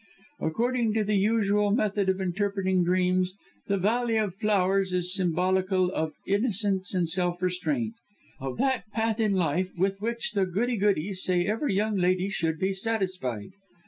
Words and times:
According 0.39 0.95
to 0.95 1.03
the 1.03 1.19
usual 1.19 1.69
method 1.69 2.09
of 2.09 2.19
interpreting 2.19 2.83
dreams, 2.83 3.35
the 3.67 3.77
valley 3.77 4.17
of 4.17 4.33
flowers 4.33 4.93
is 4.93 5.13
symbolical 5.13 5.91
of 5.91 6.13
innocence 6.25 6.95
and 6.95 7.07
self 7.07 7.39
restraint 7.39 7.93
of 8.39 8.57
that 8.57 8.89
path 8.91 9.19
in 9.19 9.33
life 9.35 9.69
with 9.77 10.01
which 10.01 10.31
the 10.31 10.47
goody 10.47 10.77
goodies 10.77 11.21
say 11.23 11.45
every 11.45 11.75
young 11.75 11.97
lady 11.97 12.29
should 12.29 12.57
be 12.57 12.73
satisfied. 12.73 13.51